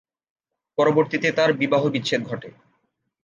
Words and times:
পরবর্তিতে 0.77 1.27
তার 1.31 1.49
বিবাহবিচ্ছেদ 1.53 2.21
ঘটে। 2.25 2.49